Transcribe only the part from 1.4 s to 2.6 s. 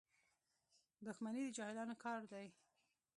د جاهلانو کار دی.